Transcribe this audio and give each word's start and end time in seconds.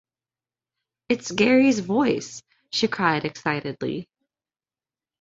"It's 1.09 1.29
Gary's 1.31 1.79
voice," 1.79 2.41
she 2.71 2.87
cried 2.87 3.23
excitedly. 3.23 4.09